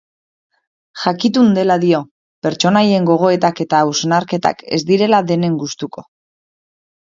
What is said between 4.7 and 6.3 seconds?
ez direla denen gustuko.